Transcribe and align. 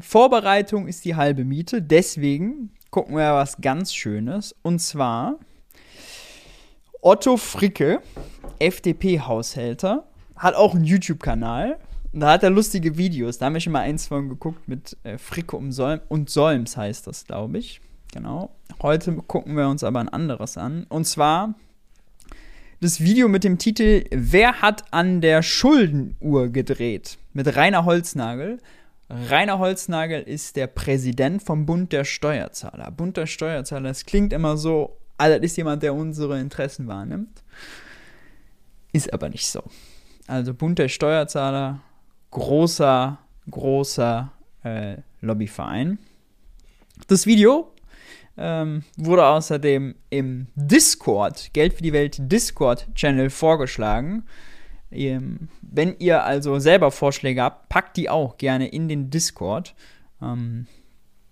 Vorbereitung 0.00 0.88
ist 0.88 1.04
die 1.04 1.16
halbe 1.16 1.44
Miete. 1.44 1.82
Deswegen 1.82 2.70
gucken 2.90 3.16
wir 3.16 3.34
was 3.34 3.60
ganz 3.60 3.94
Schönes. 3.94 4.54
Und 4.62 4.80
zwar 4.80 5.38
Otto 7.00 7.36
Fricke, 7.36 8.00
FDP-Haushälter, 8.58 10.06
hat 10.36 10.54
auch 10.54 10.74
einen 10.74 10.84
YouTube-Kanal. 10.84 11.78
Da 12.12 12.32
hat 12.32 12.42
er 12.42 12.50
lustige 12.50 12.96
Videos. 12.96 13.38
Da 13.38 13.46
habe 13.46 13.58
ich 13.58 13.64
schon 13.64 13.72
mal 13.72 13.80
eins 13.80 14.06
von 14.06 14.28
geguckt 14.28 14.66
mit 14.68 14.96
äh, 15.02 15.18
Fricke 15.18 15.56
um 15.56 15.72
Solm 15.72 16.00
und 16.08 16.30
Solms 16.30 16.76
heißt 16.76 17.06
das, 17.06 17.26
glaube 17.26 17.58
ich. 17.58 17.80
Genau. 18.12 18.50
Heute 18.80 19.12
gucken 19.12 19.56
wir 19.56 19.68
uns 19.68 19.84
aber 19.84 20.00
ein 20.00 20.08
anderes 20.08 20.56
an. 20.56 20.86
Und 20.88 21.06
zwar 21.06 21.54
das 22.80 23.00
Video 23.00 23.28
mit 23.28 23.44
dem 23.44 23.58
Titel 23.58 24.04
Wer 24.10 24.62
hat 24.62 24.84
an 24.92 25.20
der 25.20 25.42
Schuldenuhr 25.42 26.48
gedreht? 26.48 27.18
Mit 27.32 27.54
Rainer 27.56 27.84
Holznagel. 27.84 28.58
Rainer 29.08 29.58
Holznagel 29.58 30.22
ist 30.22 30.56
der 30.56 30.66
Präsident 30.66 31.42
vom 31.42 31.64
Bund 31.64 31.92
der 31.92 32.04
Steuerzahler. 32.04 32.90
Bund 32.90 33.16
der 33.16 33.26
Steuerzahler, 33.26 33.88
das 33.88 34.04
klingt 34.04 34.32
immer 34.32 34.56
so, 34.56 34.96
also 35.16 35.36
das 35.36 35.44
ist 35.44 35.56
jemand, 35.56 35.82
der 35.82 35.94
unsere 35.94 36.40
Interessen 36.40 36.88
wahrnimmt. 36.88 37.42
Ist 38.92 39.12
aber 39.12 39.28
nicht 39.28 39.46
so. 39.46 39.62
Also 40.26 40.54
Bund 40.54 40.78
der 40.78 40.88
Steuerzahler, 40.88 41.80
großer, 42.32 43.18
großer 43.48 44.32
äh, 44.64 44.96
Lobbyverein. 45.20 45.98
Das 47.06 47.26
Video 47.26 47.72
ähm, 48.36 48.82
wurde 48.96 49.26
außerdem 49.26 49.94
im 50.10 50.48
Discord, 50.56 51.52
Geld 51.52 51.74
für 51.74 51.82
die 51.82 51.92
Welt 51.92 52.16
Discord-Channel 52.18 53.30
vorgeschlagen. 53.30 54.24
Ähm, 54.90 55.48
wenn 55.62 55.96
ihr 55.98 56.24
also 56.24 56.58
selber 56.58 56.90
Vorschläge 56.90 57.42
habt, 57.42 57.68
packt 57.68 57.96
die 57.96 58.08
auch 58.08 58.38
gerne 58.38 58.68
in 58.68 58.88
den 58.88 59.10
Discord. 59.10 59.74
Ähm, 60.22 60.66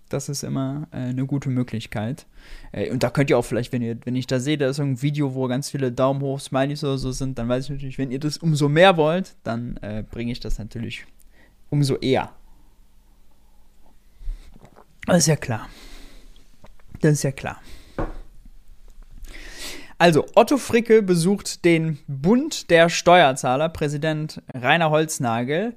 das 0.09 0.29
ist 0.29 0.43
immer 0.43 0.87
äh, 0.91 0.97
eine 0.97 1.25
gute 1.25 1.49
Möglichkeit. 1.49 2.25
Äh, 2.71 2.91
und 2.91 3.03
da 3.03 3.09
könnt 3.09 3.29
ihr 3.29 3.37
auch 3.37 3.45
vielleicht, 3.45 3.71
wenn 3.71 3.81
ihr, 3.81 3.97
wenn 4.05 4.15
ich 4.15 4.27
da 4.27 4.39
sehe, 4.39 4.57
da 4.57 4.69
ist 4.69 4.79
ein 4.79 5.01
Video, 5.01 5.33
wo 5.33 5.47
ganz 5.47 5.69
viele 5.69 5.91
Daumen 5.91 6.21
hoch, 6.21 6.39
Smileys 6.39 6.83
oder 6.83 6.97
so 6.97 7.11
sind, 7.11 7.39
dann 7.39 7.49
weiß 7.49 7.65
ich 7.65 7.69
natürlich, 7.71 7.97
wenn 7.97 8.11
ihr 8.11 8.19
das 8.19 8.37
umso 8.37 8.69
mehr 8.69 8.97
wollt, 8.97 9.35
dann 9.43 9.77
äh, 9.77 10.03
bringe 10.09 10.31
ich 10.31 10.39
das 10.39 10.59
natürlich 10.59 11.05
umso 11.69 11.95
eher. 11.97 12.31
Das 15.05 15.17
ist 15.17 15.27
ja 15.27 15.35
klar. 15.35 15.67
Das 17.01 17.13
ist 17.13 17.23
ja 17.23 17.31
klar. 17.31 17.61
Also, 19.97 20.25
Otto 20.35 20.57
Fricke 20.57 21.01
besucht 21.01 21.63
den 21.63 21.99
Bund 22.07 22.69
der 22.69 22.89
Steuerzahler, 22.89 23.69
Präsident 23.69 24.41
Rainer 24.53 24.89
Holznagel, 24.89 25.73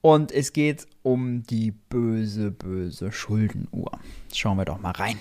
und 0.00 0.32
es 0.32 0.52
geht 0.52 0.86
um 1.02 1.44
die 1.44 1.70
böse, 1.70 2.50
böse 2.50 3.12
Schuldenuhr. 3.12 3.92
Schauen 4.32 4.56
wir 4.56 4.64
doch 4.64 4.80
mal 4.80 4.92
rein. 4.92 5.18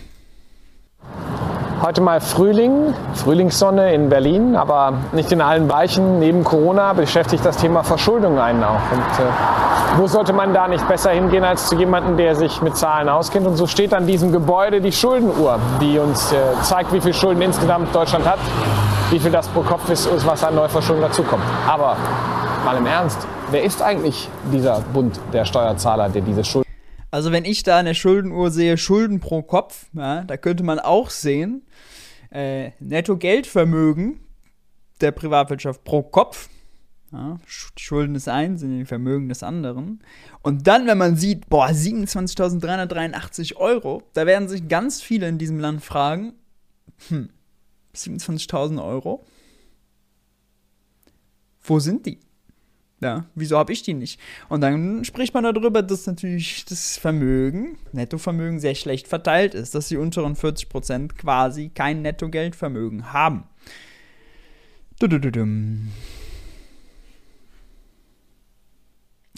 Heute 1.81 2.02
mal 2.02 2.19
Frühling, 2.19 2.94
Frühlingssonne 3.14 3.94
in 3.94 4.09
Berlin, 4.09 4.58
aber 4.58 4.95
nicht 5.14 5.31
in 5.31 5.39
allen 5.39 5.69
Bereichen. 5.69 6.19
Neben 6.19 6.44
Corona 6.44 6.92
beschäftigt 6.92 7.45
das 7.45 7.55
Thema 7.55 7.83
Verschuldung 7.83 8.38
einen 8.38 8.61
auch. 8.66 8.81
Und 8.92 9.25
äh, 9.25 9.97
wo 9.97 10.05
sollte 10.05 10.33
man 10.33 10.53
da 10.53 10.67
nicht 10.67 10.86
besser 10.89 11.11
hingehen 11.11 11.45
als 11.45 11.70
zu 11.70 11.77
jemandem, 11.77 12.17
der 12.17 12.36
sich 12.36 12.61
mit 12.61 12.75
Zahlen 12.75 13.08
auskennt? 13.08 13.47
Und 13.47 13.55
so 13.55 13.66
steht 13.66 13.94
an 13.94 14.08
diesem 14.08 14.33
Gebäude 14.33 14.81
die 14.81 14.92
Schuldenuhr, 14.92 15.58
die 15.80 15.97
uns 16.00 16.33
äh, 16.33 16.36
zeigt, 16.64 16.92
wie 16.92 17.00
viel 17.00 17.14
Schulden 17.14 17.42
insgesamt 17.42 17.95
Deutschland 17.95 18.27
hat, 18.27 18.39
wie 19.09 19.20
viel 19.20 19.31
das 19.31 19.47
pro 19.47 19.61
Kopf 19.61 19.89
ist 19.89 20.05
und 20.05 20.27
was 20.27 20.44
an 20.44 20.55
Neuverschuldung 20.55 21.03
dazukommt. 21.03 21.44
Aber 21.66 21.95
mal 22.66 22.75
im 22.75 22.88
Ernst, 22.88 23.25
wer 23.52 23.64
ist 23.64 23.81
eigentlich 23.81 24.27
dieser 24.52 24.81
Bund 24.94 25.17
der 25.31 25.45
Steuerzahler, 25.45 26.09
der 26.09 26.23
diese 26.23 26.44
Schulden 26.44 26.68
also 27.11 27.31
wenn 27.31 27.45
ich 27.45 27.63
da 27.63 27.77
eine 27.77 27.95
Schuldenuhr 27.95 28.52
sehe, 28.52 28.77
Schulden 28.77 29.19
pro 29.19 29.41
Kopf, 29.41 29.88
ja, 29.93 30.23
da 30.23 30.38
könnte 30.38 30.63
man 30.63 30.79
auch 30.79 31.09
sehen, 31.09 31.63
äh, 32.31 32.71
Netto-Geldvermögen 32.79 34.19
der 35.02 35.11
Privatwirtschaft 35.11 35.83
pro 35.83 36.03
Kopf. 36.03 36.49
Ja, 37.11 37.39
Schulden 37.47 38.14
des 38.14 38.27
einen 38.27 38.59
sind 38.59 38.77
die 38.77 38.86
Vermögen 38.86 39.30
des 39.30 39.42
anderen. 39.42 40.03
Und 40.43 40.67
dann, 40.67 40.86
wenn 40.86 40.99
man 40.99 41.15
sieht, 41.15 41.49
boah, 41.49 41.70
27.383 41.70 43.55
Euro, 43.55 44.03
da 44.14 44.27
werden 44.27 44.47
sich 44.47 44.67
ganz 44.67 45.02
viele 45.02 45.27
in 45.27 45.39
diesem 45.39 45.59
Land 45.59 45.83
fragen, 45.83 46.33
hm, 47.08 47.30
27.000 47.95 48.83
Euro? 48.83 49.26
Wo 51.64 51.80
sind 51.80 52.05
die? 52.05 52.20
Ja, 53.02 53.26
wieso 53.33 53.58
habe 53.58 53.71
ich 53.71 53.82
die 53.82 53.93
nicht? 53.93 54.20
Und 54.49 54.61
dann 54.61 55.05
spricht 55.05 55.33
man 55.33 55.45
darüber, 55.45 55.82
dass 55.82 56.05
natürlich 56.05 56.65
das 56.65 56.98
Vermögen, 56.98 57.77
Nettovermögen, 57.93 58.60
sehr 58.60 58.76
schlecht 58.76 59.08
verteilt 59.08 59.54
ist, 59.54 59.73
dass 59.73 59.87
die 59.87 59.95
unteren 59.95 60.36
40% 60.36 61.14
quasi 61.15 61.70
kein 61.70 62.02
Nettogeldvermögen 62.02 63.14
haben. 63.14 63.45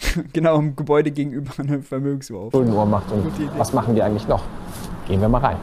genau, 0.32 0.58
im 0.58 0.74
Gebäude 0.74 1.12
gegenüber 1.12 1.52
eine 1.58 1.82
Vermögensuhr. 1.82 2.50
Macht 2.86 3.12
und 3.12 3.58
was 3.58 3.72
machen 3.72 3.94
die 3.94 4.02
eigentlich 4.02 4.26
noch? 4.26 4.44
Gehen 5.06 5.20
wir 5.20 5.28
mal 5.28 5.38
rein. 5.38 5.56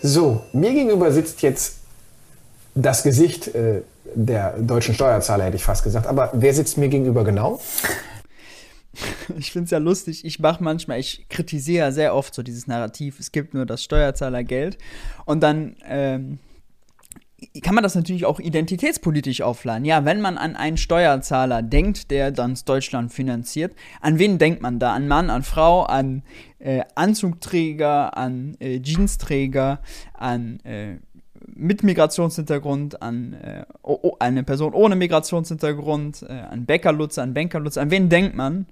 So, 0.00 0.42
mir 0.52 0.72
gegenüber 0.72 1.12
sitzt 1.12 1.42
jetzt 1.42 1.83
das 2.74 3.02
Gesicht 3.02 3.54
äh, 3.54 3.82
der 4.14 4.58
deutschen 4.58 4.94
Steuerzahler, 4.94 5.44
hätte 5.44 5.56
ich 5.56 5.64
fast 5.64 5.84
gesagt. 5.84 6.06
Aber 6.06 6.30
wer 6.34 6.54
sitzt 6.54 6.78
mir 6.78 6.88
gegenüber 6.88 7.24
genau? 7.24 7.60
Ich 9.36 9.50
finde 9.50 9.64
es 9.64 9.70
ja 9.72 9.78
lustig. 9.78 10.24
Ich 10.24 10.38
mache 10.38 10.62
manchmal, 10.62 11.00
ich 11.00 11.26
kritisiere 11.28 11.90
sehr 11.90 12.14
oft 12.14 12.32
so 12.32 12.44
dieses 12.44 12.68
Narrativ, 12.68 13.18
es 13.18 13.32
gibt 13.32 13.52
nur 13.52 13.66
das 13.66 13.82
Steuerzahlergeld. 13.82 14.78
Und 15.24 15.42
dann 15.42 15.74
ähm, 15.84 16.38
kann 17.62 17.74
man 17.74 17.82
das 17.82 17.94
natürlich 17.94 18.24
auch 18.24 18.40
identitätspolitisch 18.40 19.42
aufladen. 19.42 19.84
Ja, 19.84 20.04
wenn 20.04 20.20
man 20.20 20.38
an 20.38 20.56
einen 20.56 20.76
Steuerzahler 20.76 21.62
denkt, 21.62 22.10
der 22.10 22.30
dann 22.30 22.56
Deutschland 22.64 23.12
finanziert, 23.12 23.74
an 24.00 24.18
wen 24.18 24.38
denkt 24.38 24.62
man 24.62 24.78
da? 24.78 24.94
An 24.94 25.08
Mann, 25.08 25.30
an 25.30 25.42
Frau, 25.42 25.82
an 25.82 26.22
äh, 26.58 26.82
Anzugträger, 26.94 28.16
an 28.16 28.56
äh, 28.60 28.80
Jeansträger, 28.80 29.80
an 30.14 30.60
äh, 30.60 30.98
mit 31.54 31.82
Migrationshintergrund, 31.82 33.02
an 33.02 33.34
äh, 33.34 33.64
oh, 33.82 34.16
eine 34.18 34.42
Person 34.42 34.74
ohne 34.74 34.96
Migrationshintergrund, 34.96 36.24
äh, 36.28 36.32
an 36.32 36.66
Bäckerlutz, 36.66 37.18
an 37.18 37.34
Bankerlutz, 37.34 37.76
an 37.76 37.90
wen 37.90 38.08
denkt 38.08 38.34
man? 38.34 38.66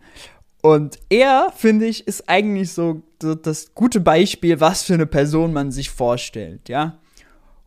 Und 0.63 0.99
er, 1.09 1.53
finde 1.55 1.87
ich, 1.87 2.07
ist 2.07 2.29
eigentlich 2.29 2.73
so 2.73 3.03
das 3.19 3.75
gute 3.75 4.01
Beispiel, 4.01 4.61
was 4.61 4.85
für 4.85 4.95
eine 4.95 5.07
Person 5.07 5.53
man 5.53 5.73
sich 5.73 5.91
vorstellt, 5.91 6.69
ja. 6.69 6.99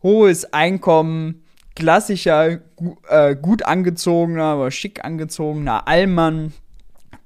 Hohes 0.02 0.52
Einkommen, 0.52 1.42
klassischer, 1.74 2.60
äh, 3.08 3.36
gut 3.36 3.64
angezogener 3.64 4.58
oder 4.58 4.70
schick 4.70 5.04
angezogener 5.04 5.86
Allmann, 5.86 6.52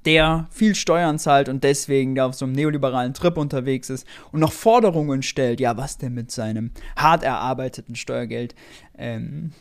der 0.06 0.46
viel 0.50 0.74
Steuern 0.74 1.18
zahlt 1.18 1.48
und 1.48 1.64
deswegen 1.64 2.14
da 2.14 2.26
auf 2.26 2.34
so 2.34 2.44
einem 2.44 2.54
neoliberalen 2.54 3.14
Trip 3.14 3.36
unterwegs 3.36 3.90
ist 3.90 4.06
und 4.32 4.40
noch 4.40 4.52
Forderungen 4.52 5.22
stellt, 5.22 5.60
ja, 5.60 5.76
was 5.76 5.98
denn 5.98 6.14
mit 6.14 6.30
seinem 6.30 6.70
hart 6.96 7.22
erarbeiteten 7.22 7.96
Steuergeld 7.96 8.54
ähm, 8.96 9.52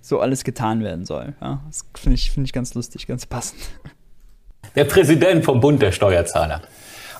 so 0.00 0.20
alles 0.20 0.44
getan 0.44 0.84
werden 0.84 1.04
soll. 1.04 1.34
Ja, 1.40 1.62
das 1.66 1.84
finde 1.96 2.16
ich, 2.16 2.30
find 2.30 2.46
ich 2.46 2.52
ganz 2.52 2.74
lustig, 2.74 3.06
ganz 3.06 3.26
passend. 3.26 3.60
Der 4.74 4.84
Präsident 4.84 5.44
vom 5.44 5.60
Bund 5.60 5.80
der 5.80 5.92
Steuerzahler. 5.92 6.62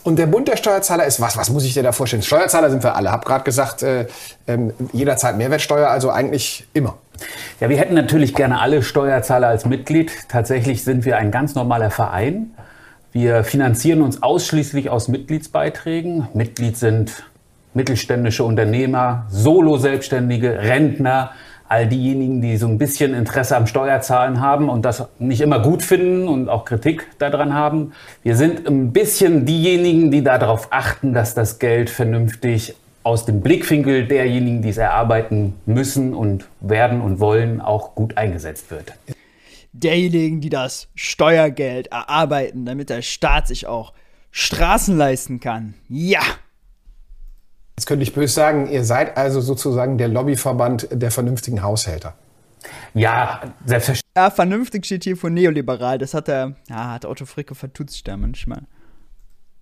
Und 0.06 0.20
der 0.20 0.26
Bund 0.26 0.46
der 0.46 0.56
Steuerzahler 0.56 1.04
ist 1.04 1.20
was? 1.20 1.36
Was 1.36 1.50
muss 1.50 1.64
ich 1.64 1.74
dir 1.74 1.82
da 1.82 1.90
vorstellen? 1.90 2.22
Steuerzahler 2.22 2.70
sind 2.70 2.84
wir 2.84 2.94
alle. 2.94 3.10
Hab 3.10 3.24
gerade 3.24 3.42
gesagt, 3.42 3.82
äh, 3.82 4.02
äh, 4.46 4.58
jeder 4.92 5.16
zahlt 5.16 5.36
Mehrwertsteuer, 5.36 5.88
also 5.88 6.10
eigentlich 6.10 6.64
immer. 6.74 6.98
Ja, 7.58 7.68
wir 7.68 7.76
hätten 7.76 7.94
natürlich 7.94 8.32
gerne 8.34 8.60
alle 8.60 8.84
Steuerzahler 8.84 9.48
als 9.48 9.64
Mitglied. 9.64 10.12
Tatsächlich 10.28 10.84
sind 10.84 11.04
wir 11.04 11.16
ein 11.16 11.32
ganz 11.32 11.56
normaler 11.56 11.90
Verein. 11.90 12.54
Wir 13.18 13.44
finanzieren 13.44 14.02
uns 14.02 14.22
ausschließlich 14.22 14.90
aus 14.90 15.08
Mitgliedsbeiträgen. 15.08 16.28
Mitglied 16.34 16.76
sind 16.76 17.24
mittelständische 17.72 18.44
Unternehmer, 18.44 19.24
Solo-Selbstständige, 19.30 20.58
Rentner, 20.58 21.30
all 21.66 21.86
diejenigen, 21.86 22.42
die 22.42 22.58
so 22.58 22.68
ein 22.68 22.76
bisschen 22.76 23.14
Interesse 23.14 23.56
am 23.56 23.66
Steuerzahlen 23.66 24.42
haben 24.42 24.68
und 24.68 24.84
das 24.84 25.08
nicht 25.18 25.40
immer 25.40 25.60
gut 25.60 25.82
finden 25.82 26.28
und 26.28 26.50
auch 26.50 26.66
Kritik 26.66 27.06
daran 27.18 27.54
haben. 27.54 27.92
Wir 28.22 28.36
sind 28.36 28.68
ein 28.68 28.92
bisschen 28.92 29.46
diejenigen, 29.46 30.10
die 30.10 30.22
darauf 30.22 30.68
achten, 30.70 31.14
dass 31.14 31.32
das 31.32 31.58
Geld 31.58 31.88
vernünftig 31.88 32.74
aus 33.02 33.24
dem 33.24 33.40
Blickwinkel 33.40 34.06
derjenigen, 34.06 34.60
die 34.60 34.68
es 34.68 34.76
erarbeiten 34.76 35.54
müssen 35.64 36.12
und 36.12 36.46
werden 36.60 37.00
und 37.00 37.18
wollen, 37.18 37.62
auch 37.62 37.94
gut 37.94 38.18
eingesetzt 38.18 38.70
wird 38.70 38.92
derjenigen, 39.82 40.40
die 40.40 40.50
das 40.50 40.88
Steuergeld 40.94 41.88
erarbeiten, 41.88 42.64
damit 42.64 42.90
der 42.90 43.02
Staat 43.02 43.48
sich 43.48 43.66
auch 43.66 43.92
Straßen 44.30 44.96
leisten 44.96 45.40
kann. 45.40 45.74
Ja! 45.88 46.22
Jetzt 47.76 47.86
könnte 47.86 48.02
ich 48.02 48.14
böse 48.14 48.32
sagen, 48.32 48.70
ihr 48.70 48.84
seid 48.84 49.16
also 49.16 49.40
sozusagen 49.40 49.98
der 49.98 50.08
Lobbyverband 50.08 50.88
der 50.90 51.10
vernünftigen 51.10 51.62
Haushälter. 51.62 52.14
Ja, 52.94 53.42
selbstverständlich. 53.64 54.16
Ja, 54.16 54.30
vernünftig 54.30 54.86
steht 54.86 55.04
hier 55.04 55.16
von 55.16 55.34
neoliberal. 55.34 55.98
Das 55.98 56.14
hat 56.14 56.28
er, 56.28 56.56
ja, 56.68 56.92
hat 56.92 57.04
Otto 57.04 57.26
Fricke 57.26 57.54
vertutzt 57.54 58.08
da 58.08 58.16
manchmal. 58.16 58.62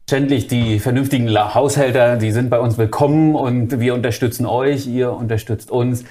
Ständig 0.09 0.49
die 0.49 0.79
vernünftigen 0.81 1.35
Haushälter, 1.35 2.17
die 2.17 2.31
sind 2.31 2.51
bei 2.51 2.61
uns 2.61 2.79
willkommen 2.79 3.35
und 3.35 3.81
wir 3.81 3.95
unterstützen 3.95 4.47
euch, 4.47 4.87
ihr 4.87 5.13
unterstützt 5.13 5.71
uns. 5.71 6.05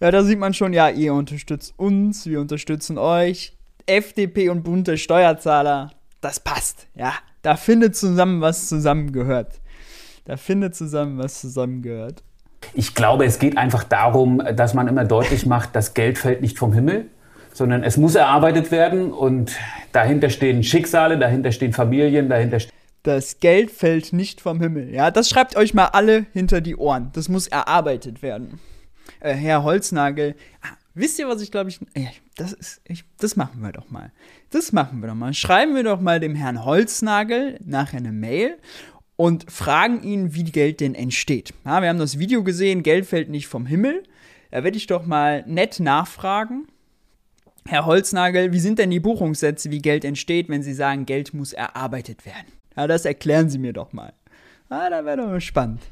Ja, 0.00 0.10
da 0.10 0.24
sieht 0.24 0.38
man 0.38 0.54
schon, 0.54 0.72
ja, 0.72 0.88
ihr 0.88 1.12
unterstützt 1.12 1.74
uns, 1.76 2.24
wir 2.24 2.40
unterstützen 2.40 2.96
euch. 2.96 3.52
FDP 3.84 4.48
und 4.48 4.62
bunte 4.62 4.96
Steuerzahler, 4.96 5.90
das 6.22 6.40
passt, 6.40 6.86
ja. 6.94 7.12
Da 7.42 7.56
findet 7.56 7.96
zusammen, 7.96 8.40
was 8.40 8.68
zusammengehört. 8.68 9.60
Da 10.24 10.38
findet 10.38 10.74
zusammen, 10.74 11.18
was 11.18 11.40
zusammengehört. 11.40 12.22
Ich 12.72 12.94
glaube, 12.94 13.26
es 13.26 13.38
geht 13.38 13.58
einfach 13.58 13.84
darum, 13.84 14.42
dass 14.54 14.72
man 14.72 14.88
immer 14.88 15.04
deutlich 15.04 15.44
macht, 15.44 15.76
das 15.76 15.92
Geld 15.92 16.16
fällt 16.16 16.40
nicht 16.40 16.58
vom 16.58 16.72
Himmel, 16.72 17.06
sondern 17.52 17.82
es 17.82 17.98
muss 17.98 18.14
erarbeitet 18.14 18.70
werden 18.70 19.12
und 19.12 19.54
dahinter 19.92 20.30
stehen 20.30 20.62
Schicksale, 20.62 21.18
dahinter 21.18 21.52
stehen 21.52 21.72
Familien, 21.72 22.28
dahinter 22.28 22.60
stehen 22.60 22.72
das 23.02 23.40
Geld 23.40 23.70
fällt 23.70 24.12
nicht 24.12 24.42
vom 24.42 24.60
Himmel. 24.60 24.92
Ja, 24.92 25.10
das 25.10 25.30
schreibt 25.30 25.56
euch 25.56 25.72
mal 25.72 25.86
alle 25.86 26.26
hinter 26.32 26.60
die 26.60 26.76
Ohren. 26.76 27.10
Das 27.14 27.30
muss 27.30 27.46
erarbeitet 27.46 28.20
werden. 28.20 28.60
Äh, 29.20 29.34
Herr 29.34 29.62
Holznagel, 29.62 30.34
ah, 30.62 30.76
wisst 30.94 31.18
ihr, 31.18 31.28
was 31.28 31.42
ich 31.42 31.50
glaube 31.50 31.70
ich, 31.70 31.80
äh, 31.94 32.06
das 32.36 32.52
ist, 32.52 32.80
ich, 32.86 33.04
das 33.18 33.36
machen 33.36 33.60
wir 33.62 33.72
doch 33.72 33.90
mal. 33.90 34.12
Das 34.50 34.72
machen 34.72 35.00
wir 35.00 35.08
doch 35.08 35.14
mal. 35.14 35.34
Schreiben 35.34 35.74
wir 35.74 35.84
doch 35.84 36.00
mal 36.00 36.20
dem 36.20 36.34
Herrn 36.34 36.64
Holznagel 36.64 37.58
nachher 37.64 37.98
eine 37.98 38.12
Mail 38.12 38.56
und 39.16 39.50
fragen 39.50 40.02
ihn, 40.02 40.34
wie 40.34 40.44
Geld 40.44 40.80
denn 40.80 40.94
entsteht. 40.94 41.52
Ja, 41.64 41.82
wir 41.82 41.88
haben 41.88 41.98
das 41.98 42.18
Video 42.18 42.42
gesehen, 42.42 42.82
Geld 42.82 43.06
fällt 43.06 43.28
nicht 43.28 43.48
vom 43.48 43.66
Himmel. 43.66 44.02
Da 44.50 44.64
werde 44.64 44.76
ich 44.76 44.86
doch 44.86 45.06
mal 45.06 45.44
nett 45.46 45.78
nachfragen. 45.78 46.66
Herr 47.66 47.86
Holznagel, 47.86 48.52
wie 48.52 48.58
sind 48.58 48.78
denn 48.78 48.90
die 48.90 49.00
Buchungssätze, 49.00 49.70
wie 49.70 49.80
Geld 49.80 50.04
entsteht, 50.04 50.48
wenn 50.48 50.62
Sie 50.62 50.72
sagen, 50.72 51.06
Geld 51.06 51.34
muss 51.34 51.52
erarbeitet 51.52 52.24
werden? 52.24 52.46
Ja, 52.76 52.86
das 52.86 53.04
erklären 53.04 53.50
Sie 53.50 53.58
mir 53.58 53.72
doch 53.72 53.92
mal. 53.92 54.12
Ah, 54.70 54.88
da 54.88 55.04
wäre 55.04 55.18
doch 55.18 55.40
spannend. 55.40 55.82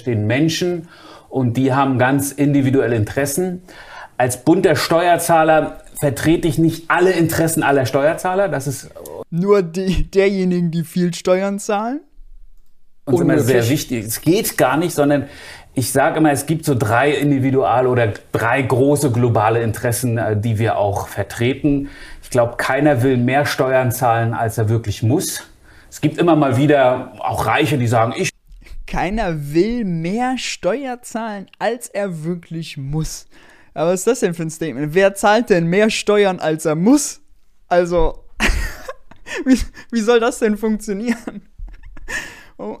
Stehen 0.00 0.26
Menschen 0.26 0.88
und 1.28 1.56
die 1.56 1.72
haben 1.72 1.98
ganz 1.98 2.32
individuelle 2.32 2.96
Interessen. 2.96 3.62
Als 4.16 4.44
bunter 4.44 4.76
Steuerzahler 4.76 5.78
vertrete 5.98 6.48
ich 6.48 6.58
nicht 6.58 6.90
alle 6.90 7.12
Interessen 7.12 7.62
aller 7.62 7.86
Steuerzahler. 7.86 8.48
Das 8.48 8.66
ist 8.66 8.90
nur 9.30 9.62
die, 9.62 10.10
derjenigen, 10.10 10.70
die 10.70 10.84
viel 10.84 11.14
Steuern 11.14 11.58
zahlen. 11.58 12.00
Uns 13.04 13.20
immer 13.20 13.38
sehr 13.38 13.68
wichtig. 13.68 14.04
Es 14.04 14.20
geht 14.20 14.58
gar 14.58 14.76
nicht, 14.76 14.94
sondern 14.94 15.26
ich 15.74 15.92
sage 15.92 16.18
immer, 16.18 16.32
es 16.32 16.46
gibt 16.46 16.64
so 16.64 16.74
drei 16.74 17.12
individuelle 17.12 17.88
oder 17.88 18.14
drei 18.32 18.62
große 18.62 19.12
globale 19.12 19.62
Interessen, 19.62 20.18
äh, 20.18 20.36
die 20.36 20.58
wir 20.58 20.78
auch 20.78 21.06
vertreten. 21.06 21.90
Ich 22.22 22.30
glaube, 22.30 22.56
keiner 22.56 23.02
will 23.02 23.16
mehr 23.18 23.44
Steuern 23.46 23.92
zahlen, 23.92 24.34
als 24.34 24.58
er 24.58 24.68
wirklich 24.68 25.02
muss. 25.02 25.42
Es 25.90 26.00
gibt 26.00 26.18
immer 26.18 26.34
mal 26.34 26.56
wieder 26.56 27.12
auch 27.20 27.46
Reiche, 27.46 27.78
die 27.78 27.86
sagen, 27.86 28.14
ich. 28.16 28.30
Keiner 28.86 29.52
will 29.52 29.84
mehr 29.84 30.38
Steuer 30.38 31.02
zahlen, 31.02 31.46
als 31.58 31.88
er 31.88 32.24
wirklich 32.24 32.76
muss. 32.76 33.26
Aber 33.74 33.90
was 33.90 34.00
ist 34.00 34.06
das 34.06 34.20
denn 34.20 34.34
für 34.34 34.44
ein 34.44 34.50
Statement? 34.50 34.94
Wer 34.94 35.14
zahlt 35.14 35.50
denn 35.50 35.66
mehr 35.66 35.90
Steuern, 35.90 36.38
als 36.38 36.64
er 36.64 36.76
muss? 36.76 37.20
Also, 37.68 38.24
wie, 39.44 39.58
wie 39.90 40.00
soll 40.00 40.20
das 40.20 40.38
denn 40.38 40.56
funktionieren? 40.56 41.42
Oh. 42.58 42.78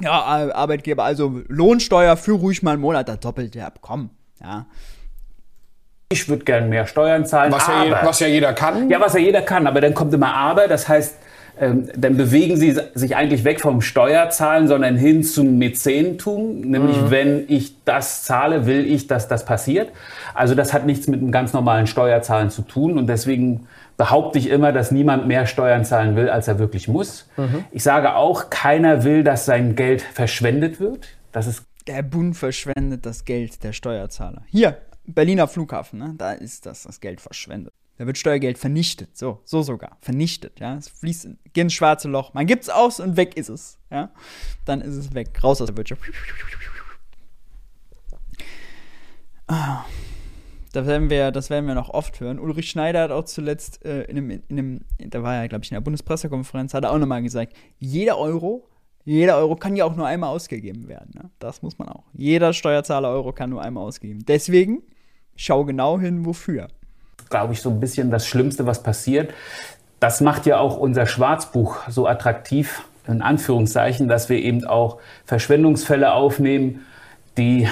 ja, 0.00 0.10
Arbeitgeber, 0.54 1.04
also 1.04 1.42
Lohnsteuer 1.48 2.16
für 2.16 2.32
ruhig 2.32 2.62
mal 2.62 2.70
einen 2.70 2.80
Monat, 2.80 3.10
das 3.10 3.20
doppelte 3.20 3.62
ab, 3.62 3.80
komm, 3.82 4.08
ja. 4.40 4.64
Ich 6.08 6.26
würde 6.30 6.44
gerne 6.44 6.66
mehr 6.66 6.86
Steuern 6.86 7.26
zahlen. 7.26 7.52
Was, 7.52 7.68
aber, 7.68 7.86
ja, 7.86 8.00
was 8.02 8.20
ja 8.20 8.26
jeder 8.26 8.54
kann. 8.54 8.88
Ja, 8.88 8.98
was 9.00 9.12
ja 9.12 9.20
jeder 9.20 9.42
kann, 9.42 9.66
aber 9.66 9.82
dann 9.82 9.92
kommt 9.92 10.14
immer 10.14 10.32
aber, 10.34 10.66
das 10.66 10.88
heißt, 10.88 11.16
ähm, 11.58 11.88
dann 11.96 12.16
bewegen 12.16 12.56
sie 12.56 12.78
sich 12.94 13.16
eigentlich 13.16 13.44
weg 13.44 13.60
vom 13.60 13.80
Steuerzahlen, 13.80 14.68
sondern 14.68 14.96
hin 14.96 15.22
zum 15.22 15.58
Mäzenentum. 15.58 16.60
Nämlich, 16.60 17.00
mhm. 17.00 17.10
wenn 17.10 17.44
ich 17.48 17.82
das 17.84 18.24
zahle, 18.24 18.66
will 18.66 18.84
ich, 18.84 19.06
dass 19.06 19.28
das 19.28 19.44
passiert. 19.44 19.90
Also 20.34 20.54
das 20.54 20.72
hat 20.72 20.86
nichts 20.86 21.08
mit 21.08 21.20
einem 21.20 21.32
ganz 21.32 21.52
normalen 21.52 21.86
Steuerzahlen 21.86 22.50
zu 22.50 22.62
tun. 22.62 22.98
Und 22.98 23.06
deswegen 23.06 23.66
behaupte 23.96 24.38
ich 24.38 24.50
immer, 24.50 24.72
dass 24.72 24.90
niemand 24.90 25.26
mehr 25.26 25.46
Steuern 25.46 25.84
zahlen 25.84 26.16
will, 26.16 26.28
als 26.28 26.48
er 26.48 26.58
wirklich 26.58 26.88
muss. 26.88 27.28
Mhm. 27.36 27.64
Ich 27.70 27.82
sage 27.82 28.14
auch, 28.14 28.50
keiner 28.50 29.04
will, 29.04 29.24
dass 29.24 29.46
sein 29.46 29.74
Geld 29.74 30.02
verschwendet 30.02 30.78
wird. 30.78 31.08
Das 31.32 31.46
ist 31.46 31.64
der 31.86 32.02
Bund 32.02 32.36
verschwendet 32.36 33.06
das 33.06 33.24
Geld 33.24 33.62
der 33.62 33.72
Steuerzahler. 33.72 34.42
Hier, 34.46 34.78
Berliner 35.06 35.46
Flughafen, 35.46 36.00
ne? 36.00 36.14
da 36.18 36.32
ist 36.32 36.66
das, 36.66 36.82
das 36.82 37.00
Geld 37.00 37.20
verschwendet. 37.20 37.72
Da 37.98 38.06
wird 38.06 38.18
Steuergeld 38.18 38.58
vernichtet, 38.58 39.16
so, 39.16 39.40
so 39.44 39.62
sogar, 39.62 39.96
vernichtet, 40.00 40.60
ja. 40.60 40.76
Es 40.76 40.88
fließt 40.88 41.24
in, 41.24 41.38
ins 41.54 41.72
schwarze 41.72 42.08
Loch. 42.08 42.34
Man 42.34 42.46
gibt 42.46 42.64
es 42.64 42.68
aus 42.68 43.00
und 43.00 43.16
weg 43.16 43.36
ist 43.36 43.48
es, 43.48 43.78
ja. 43.90 44.10
Dann 44.64 44.80
ist 44.80 44.96
es 44.96 45.14
weg, 45.14 45.42
raus 45.42 45.60
aus 45.60 45.68
der 45.68 45.76
Wirtschaft. 45.76 46.02
Ah, 49.46 49.84
das 50.72 50.86
werden 50.86 51.08
wir, 51.08 51.30
das 51.30 51.50
werden 51.50 51.66
wir 51.66 51.74
noch 51.74 51.88
oft 51.88 52.20
hören. 52.20 52.38
Ulrich 52.38 52.68
Schneider 52.68 53.02
hat 53.02 53.10
auch 53.10 53.24
zuletzt 53.24 53.84
äh, 53.84 54.02
in, 54.04 54.18
einem, 54.18 54.30
in 54.30 54.58
einem, 54.58 54.84
da 54.98 55.22
war 55.22 55.36
er, 55.36 55.48
glaube 55.48 55.64
ich, 55.64 55.70
in 55.70 55.76
der 55.76 55.80
Bundespressekonferenz, 55.80 56.74
hat 56.74 56.84
er 56.84 56.92
auch 56.92 56.98
nochmal 56.98 57.22
gesagt, 57.22 57.54
jeder 57.78 58.18
Euro 58.18 58.68
jeder 59.06 59.36
Euro 59.36 59.54
kann 59.54 59.76
ja 59.76 59.84
auch 59.84 59.94
nur 59.94 60.04
einmal 60.04 60.30
ausgegeben 60.30 60.88
werden. 60.88 61.12
Ne? 61.14 61.30
Das 61.38 61.62
muss 61.62 61.78
man 61.78 61.88
auch. 61.88 62.02
Jeder 62.12 62.52
Steuerzahler 62.52 63.08
Euro 63.08 63.32
kann 63.32 63.50
nur 63.50 63.62
einmal 63.62 63.84
ausgeben. 63.84 64.24
Deswegen 64.26 64.82
schau 65.36 65.64
genau 65.64 66.00
hin, 66.00 66.26
wofür. 66.26 66.66
Glaube 67.30 67.52
ich, 67.52 67.62
so 67.62 67.70
ein 67.70 67.80
bisschen 67.80 68.10
das 68.10 68.26
Schlimmste, 68.26 68.66
was 68.66 68.82
passiert. 68.82 69.32
Das 70.00 70.20
macht 70.20 70.46
ja 70.46 70.58
auch 70.58 70.76
unser 70.76 71.06
Schwarzbuch 71.06 71.88
so 71.88 72.06
attraktiv, 72.06 72.82
in 73.06 73.22
Anführungszeichen, 73.22 74.08
dass 74.08 74.28
wir 74.28 74.38
eben 74.38 74.64
auch 74.66 74.98
Verschwendungsfälle 75.24 76.12
aufnehmen, 76.12 76.84
die 77.36 77.68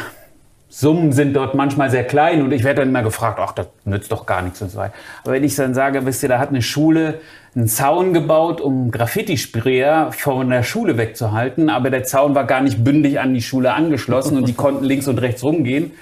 Summen 0.76 1.12
sind 1.12 1.34
dort 1.34 1.54
manchmal 1.54 1.88
sehr 1.88 2.02
klein 2.02 2.42
und 2.42 2.52
ich 2.52 2.64
werde 2.64 2.80
dann 2.80 2.88
immer 2.88 3.04
gefragt, 3.04 3.38
ach, 3.40 3.52
das 3.52 3.68
nützt 3.84 4.10
doch 4.10 4.26
gar 4.26 4.42
nichts 4.42 4.60
und 4.60 4.72
so 4.72 4.78
weiter. 4.78 4.94
Aber 5.22 5.34
wenn 5.34 5.44
ich 5.44 5.54
dann 5.54 5.72
sage, 5.72 6.04
wisst 6.04 6.24
ihr, 6.24 6.28
da 6.28 6.40
hat 6.40 6.48
eine 6.48 6.62
Schule 6.62 7.20
einen 7.54 7.68
Zaun 7.68 8.12
gebaut, 8.12 8.60
um 8.60 8.90
Graffiti-Sprayer 8.90 10.10
von 10.10 10.50
der 10.50 10.64
Schule 10.64 10.98
wegzuhalten, 10.98 11.70
aber 11.70 11.90
der 11.90 12.02
Zaun 12.02 12.34
war 12.34 12.44
gar 12.44 12.60
nicht 12.60 12.82
bündig 12.82 13.20
an 13.20 13.34
die 13.34 13.42
Schule 13.42 13.72
angeschlossen 13.72 14.36
und 14.36 14.48
die 14.48 14.54
konnten 14.54 14.84
links 14.84 15.06
und 15.06 15.18
rechts 15.18 15.44
rumgehen. 15.44 15.92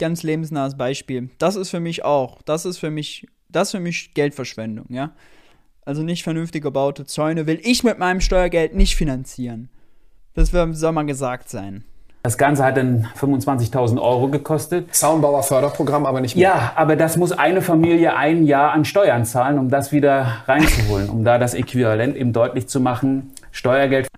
Ganz 0.00 0.22
lebensnahes 0.22 0.78
Beispiel. 0.78 1.28
Das 1.36 1.56
ist 1.56 1.68
für 1.68 1.78
mich 1.78 2.06
auch, 2.06 2.40
das 2.42 2.64
ist 2.64 2.78
für 2.78 2.90
mich, 2.90 3.28
das 3.50 3.68
ist 3.68 3.72
für 3.72 3.80
mich 3.80 4.14
Geldverschwendung, 4.14 4.86
ja. 4.88 5.12
Also 5.84 6.02
nicht 6.02 6.22
vernünftig 6.22 6.62
gebaute 6.62 7.04
Zäune 7.04 7.46
will 7.46 7.60
ich 7.62 7.84
mit 7.84 7.98
meinem 7.98 8.22
Steuergeld 8.22 8.74
nicht 8.74 8.96
finanzieren. 8.96 9.68
Das 10.32 10.50
soll 10.50 10.92
mal 10.92 11.04
gesagt 11.04 11.50
sein. 11.50 11.84
Das 12.22 12.38
Ganze 12.38 12.64
hat 12.64 12.78
dann 12.78 13.08
25.000 13.18 14.00
Euro 14.00 14.28
gekostet. 14.28 14.94
Zaunbauerförderprogramm, 14.94 16.06
aber 16.06 16.22
nicht 16.22 16.34
mehr. 16.34 16.48
Ja, 16.48 16.72
aber 16.76 16.96
das 16.96 17.18
muss 17.18 17.32
eine 17.32 17.60
Familie 17.60 18.16
ein 18.16 18.44
Jahr 18.44 18.72
an 18.72 18.86
Steuern 18.86 19.26
zahlen, 19.26 19.58
um 19.58 19.68
das 19.68 19.92
wieder 19.92 20.44
reinzuholen, 20.46 21.10
um 21.10 21.24
da 21.24 21.36
das 21.36 21.52
Äquivalent 21.52 22.16
eben 22.16 22.32
deutlich 22.32 22.68
zu 22.68 22.80
machen. 22.80 23.32
Steuergeld. 23.52 24.08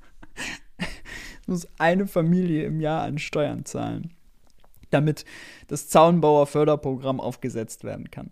muss 1.49 1.67
eine 1.79 2.07
Familie 2.07 2.67
im 2.67 2.81
Jahr 2.81 3.03
an 3.03 3.19
Steuern 3.19 3.65
zahlen, 3.65 4.13
damit 4.93 5.25
das 5.69 5.89
Zaunbauerförderprogramm 5.89 7.21
aufgesetzt 7.21 7.85
werden 7.85 8.11
kann. 8.11 8.31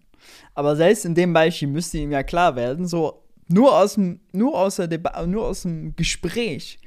Aber 0.55 0.76
selbst 0.76 1.05
in 1.05 1.14
dem 1.14 1.33
Beispiel 1.33 1.69
müsste 1.69 1.99
ihm 1.99 2.12
ja 2.12 2.23
klar 2.23 2.57
werden, 2.57 2.87
so 2.87 3.25
nur 3.49 3.76
aus 3.76 3.95
dem, 3.95 4.21
nur 4.33 4.59
aus 4.59 4.76
der 4.76 5.26
nur 5.26 5.47
aus 5.47 5.62
dem 5.62 5.97
Gespräch 5.97 6.79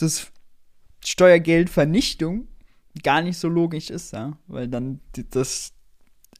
des 0.00 0.32
Steuergeldvernichtung 1.04 2.48
gar 3.02 3.22
nicht 3.22 3.38
so 3.38 3.48
logisch 3.48 3.90
ist, 3.90 4.12
ja. 4.12 4.32
Weil 4.46 4.68
dann 4.68 5.00
das, 5.30 5.72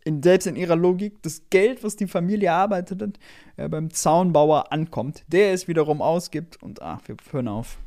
in, 0.04 0.22
selbst 0.22 0.46
in 0.46 0.56
ihrer 0.56 0.76
Logik, 0.76 1.22
das 1.22 1.42
Geld, 1.50 1.84
was 1.84 1.96
die 1.96 2.06
Familie 2.06 2.48
erarbeitet 2.48 3.02
hat, 3.02 3.18
ja, 3.56 3.68
beim 3.68 3.90
Zaunbauer 3.90 4.72
ankommt, 4.72 5.24
der 5.28 5.52
es 5.52 5.68
wiederum 5.68 6.00
ausgibt 6.00 6.62
und 6.62 6.80
ach, 6.82 7.00
wir 7.06 7.16
hören 7.30 7.48
auf. 7.48 7.78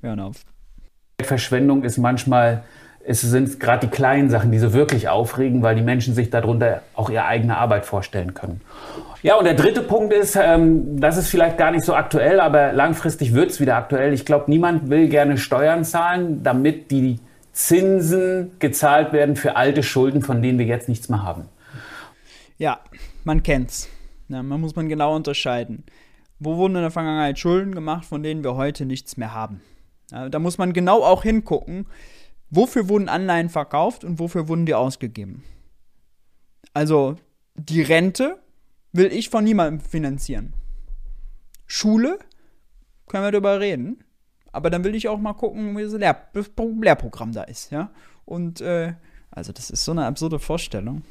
Wir 0.00 0.10
hören 0.10 0.20
auf. 0.20 0.44
Verschwendung 1.22 1.84
ist 1.84 1.98
manchmal 1.98 2.64
es 3.04 3.22
sind 3.22 3.58
gerade 3.60 3.86
die 3.86 3.90
kleinen 3.90 4.30
Sachen, 4.30 4.52
die 4.52 4.58
so 4.58 4.72
wirklich 4.72 5.08
aufregen, 5.08 5.62
weil 5.62 5.74
die 5.74 5.82
Menschen 5.82 6.14
sich 6.14 6.30
darunter 6.30 6.82
auch 6.94 7.10
ihre 7.10 7.24
eigene 7.24 7.56
Arbeit 7.56 7.86
vorstellen 7.86 8.34
können. 8.34 8.60
Ja, 9.22 9.36
und 9.36 9.44
der 9.44 9.54
dritte 9.54 9.82
Punkt 9.82 10.12
ist, 10.12 10.36
ähm, 10.36 11.00
das 11.00 11.16
ist 11.16 11.28
vielleicht 11.28 11.58
gar 11.58 11.70
nicht 11.70 11.84
so 11.84 11.94
aktuell, 11.94 12.40
aber 12.40 12.72
langfristig 12.72 13.34
wird 13.34 13.50
es 13.50 13.60
wieder 13.60 13.76
aktuell. 13.76 14.12
Ich 14.12 14.24
glaube, 14.24 14.50
niemand 14.50 14.88
will 14.90 15.08
gerne 15.08 15.38
Steuern 15.38 15.84
zahlen, 15.84 16.42
damit 16.42 16.90
die 16.90 17.18
Zinsen 17.52 18.52
gezahlt 18.58 19.12
werden 19.12 19.36
für 19.36 19.56
alte 19.56 19.82
Schulden, 19.82 20.22
von 20.22 20.40
denen 20.40 20.58
wir 20.58 20.66
jetzt 20.66 20.88
nichts 20.88 21.08
mehr 21.08 21.22
haben. 21.22 21.44
Ja, 22.56 22.80
man 23.24 23.42
kennt's. 23.42 23.88
Ja, 24.28 24.42
man 24.42 24.60
muss 24.60 24.76
man 24.76 24.88
genau 24.88 25.16
unterscheiden. 25.16 25.84
Wo 26.38 26.56
wurden 26.56 26.76
in 26.76 26.82
der 26.82 26.90
Vergangenheit 26.90 27.38
Schulden 27.38 27.74
gemacht, 27.74 28.04
von 28.04 28.22
denen 28.22 28.44
wir 28.44 28.54
heute 28.54 28.86
nichts 28.86 29.16
mehr 29.16 29.34
haben? 29.34 29.60
Ja, 30.10 30.28
da 30.28 30.38
muss 30.38 30.56
man 30.56 30.72
genau 30.72 31.02
auch 31.02 31.22
hingucken 31.22 31.86
Wofür 32.50 32.88
wurden 32.88 33.08
Anleihen 33.08 33.48
verkauft 33.48 34.04
und 34.04 34.18
wofür 34.18 34.48
wurden 34.48 34.66
die 34.66 34.74
ausgegeben? 34.74 35.44
Also 36.74 37.16
die 37.54 37.82
Rente 37.82 38.40
will 38.92 39.12
ich 39.12 39.30
von 39.30 39.44
niemandem 39.44 39.80
finanzieren. 39.80 40.52
Schule 41.66 42.18
können 43.06 43.24
wir 43.24 43.32
darüber 43.32 43.60
reden. 43.60 44.04
Aber 44.52 44.70
dann 44.70 44.82
will 44.82 44.94
ich 44.94 45.08
auch 45.08 45.18
mal 45.18 45.34
gucken, 45.34 45.76
wie 45.76 45.82
das 45.82 45.92
Lehr 45.92 46.28
Lehrprogramm 46.82 47.32
da 47.32 47.44
ist, 47.44 47.70
ja. 47.70 47.92
Und 48.24 48.60
äh, 48.60 48.94
also 49.30 49.52
das 49.52 49.70
ist 49.70 49.84
so 49.84 49.92
eine 49.92 50.06
absurde 50.06 50.38
Vorstellung. 50.38 51.02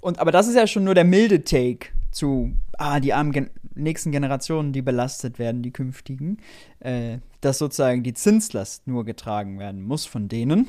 Und 0.00 0.18
aber 0.18 0.30
das 0.30 0.46
ist 0.46 0.54
ja 0.54 0.66
schon 0.66 0.84
nur 0.84 0.94
der 0.94 1.04
milde 1.04 1.42
Take 1.42 1.88
zu, 2.14 2.52
ah, 2.78 3.00
die 3.00 3.12
armen 3.12 3.32
Gen 3.32 3.50
nächsten 3.76 4.12
Generationen, 4.12 4.72
die 4.72 4.82
belastet 4.82 5.40
werden, 5.40 5.62
die 5.62 5.72
künftigen, 5.72 6.38
äh, 6.78 7.18
dass 7.40 7.58
sozusagen 7.58 8.04
die 8.04 8.14
Zinslast 8.14 8.86
nur 8.86 9.04
getragen 9.04 9.58
werden 9.58 9.82
muss 9.82 10.06
von 10.06 10.28
denen. 10.28 10.68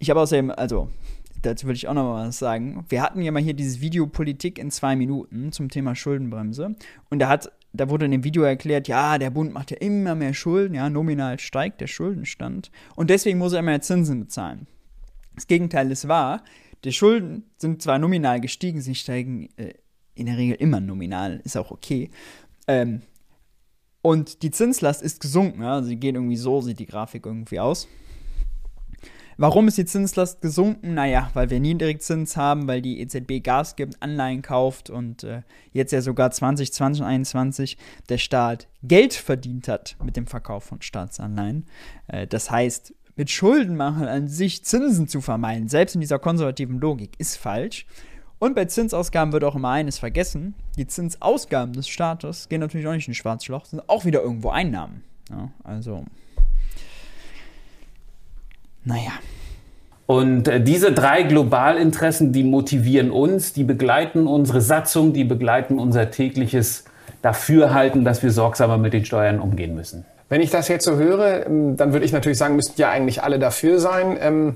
Ich 0.00 0.10
habe 0.10 0.20
außerdem, 0.20 0.50
also 0.50 0.90
dazu 1.42 1.66
würde 1.66 1.76
ich 1.76 1.88
auch 1.88 1.94
noch 1.94 2.04
mal 2.04 2.26
was 2.28 2.38
sagen. 2.38 2.84
Wir 2.88 3.02
hatten 3.02 3.22
ja 3.22 3.30
mal 3.30 3.42
hier 3.42 3.54
dieses 3.54 3.80
Video 3.80 4.06
Politik 4.06 4.58
in 4.58 4.70
zwei 4.70 4.96
Minuten 4.96 5.52
zum 5.52 5.68
Thema 5.68 5.94
Schuldenbremse. 5.94 6.74
Und 7.10 7.20
da 7.20 7.28
hat, 7.28 7.52
da 7.72 7.88
wurde 7.88 8.06
in 8.06 8.10
dem 8.10 8.24
Video 8.24 8.42
erklärt, 8.42 8.88
ja, 8.88 9.18
der 9.18 9.30
Bund 9.30 9.52
macht 9.52 9.70
ja 9.70 9.76
immer 9.78 10.14
mehr 10.14 10.34
Schulden, 10.34 10.74
ja, 10.74 10.90
nominal 10.90 11.38
steigt 11.38 11.80
der 11.80 11.86
Schuldenstand. 11.86 12.70
Und 12.96 13.10
deswegen 13.10 13.38
muss 13.38 13.52
er 13.52 13.60
immer 13.60 13.70
mehr 13.70 13.80
Zinsen 13.80 14.20
bezahlen. 14.20 14.66
Das 15.34 15.46
Gegenteil 15.46 15.90
ist 15.90 16.08
wahr. 16.08 16.42
Die 16.84 16.92
Schulden 16.92 17.44
sind 17.56 17.80
zwar 17.80 17.98
nominal 17.98 18.40
gestiegen, 18.40 18.80
sie 18.80 18.94
steigen 18.94 19.48
äh, 19.56 19.74
in 20.14 20.26
der 20.26 20.36
Regel 20.36 20.56
immer 20.56 20.80
nominal, 20.80 21.40
ist 21.44 21.56
auch 21.56 21.70
okay. 21.70 22.10
Ähm, 22.66 23.02
und 24.02 24.42
die 24.42 24.50
Zinslast 24.50 25.02
ist 25.02 25.20
gesunken, 25.20 25.62
ja, 25.62 25.82
sie 25.82 25.96
geht 25.96 26.14
irgendwie 26.14 26.36
so, 26.36 26.60
sieht 26.60 26.78
die 26.78 26.86
Grafik 26.86 27.24
irgendwie 27.26 27.60
aus. 27.60 27.88
Warum 29.36 29.66
ist 29.66 29.78
die 29.78 29.84
Zinslast 29.84 30.40
gesunken? 30.42 30.94
Naja, 30.94 31.30
weil 31.34 31.50
wir 31.50 31.58
Niedrigzins 31.58 32.36
haben, 32.36 32.68
weil 32.68 32.80
die 32.80 33.00
EZB 33.00 33.42
Gas 33.42 33.74
gibt, 33.74 34.00
Anleihen 34.00 34.42
kauft 34.42 34.90
und 34.90 35.24
äh, 35.24 35.42
jetzt 35.72 35.90
ja 35.90 36.02
sogar 36.02 36.30
2020 36.30 36.72
2021 36.74 37.78
der 38.08 38.18
Staat 38.18 38.68
Geld 38.82 39.14
verdient 39.14 39.66
hat 39.66 39.96
mit 40.04 40.16
dem 40.16 40.28
Verkauf 40.28 40.64
von 40.64 40.82
Staatsanleihen. 40.82 41.66
Äh, 42.06 42.28
das 42.28 42.50
heißt, 42.50 42.94
mit 43.16 43.30
Schulden 43.30 43.76
machen 43.76 44.06
an 44.06 44.28
sich 44.28 44.64
Zinsen 44.64 45.08
zu 45.08 45.20
vermeiden, 45.20 45.68
selbst 45.68 45.94
in 45.94 46.00
dieser 46.00 46.18
konservativen 46.18 46.78
Logik, 46.78 47.12
ist 47.18 47.36
falsch. 47.36 47.86
Und 48.38 48.54
bei 48.54 48.64
Zinsausgaben 48.66 49.32
wird 49.32 49.44
auch 49.44 49.54
immer 49.54 49.70
eines 49.70 49.98
vergessen. 49.98 50.54
Die 50.76 50.86
Zinsausgaben 50.86 51.72
des 51.72 51.88
Staates 51.88 52.48
gehen 52.48 52.60
natürlich 52.60 52.86
auch 52.86 52.92
nicht 52.92 53.08
in 53.08 53.12
ein 53.12 53.14
Schwarzloch, 53.14 53.64
sind 53.64 53.88
auch 53.88 54.04
wieder 54.04 54.22
irgendwo 54.22 54.50
Einnahmen. 54.50 55.02
Ja, 55.30 55.50
also 55.62 56.04
naja. 58.84 59.12
Und 60.06 60.48
äh, 60.48 60.62
diese 60.62 60.92
drei 60.92 61.22
Globalinteressen, 61.22 62.32
die 62.32 62.44
motivieren 62.44 63.10
uns, 63.10 63.54
die 63.54 63.64
begleiten 63.64 64.26
unsere 64.26 64.60
Satzung, 64.60 65.14
die 65.14 65.24
begleiten 65.24 65.78
unser 65.78 66.10
tägliches 66.10 66.84
Dafürhalten, 67.22 68.04
dass 68.04 68.22
wir 68.22 68.30
sorgsamer 68.30 68.76
mit 68.76 68.92
den 68.92 69.06
Steuern 69.06 69.40
umgehen 69.40 69.74
müssen. 69.74 70.04
Wenn 70.28 70.42
ich 70.42 70.50
das 70.50 70.68
jetzt 70.68 70.84
so 70.84 70.96
höre, 70.96 71.46
ähm, 71.46 71.76
dann 71.78 71.94
würde 71.94 72.04
ich 72.04 72.12
natürlich 72.12 72.36
sagen, 72.36 72.56
müssten 72.56 72.78
ja 72.80 72.90
eigentlich 72.90 73.22
alle 73.22 73.38
dafür 73.38 73.78
sein. 73.78 74.18
Ähm 74.20 74.54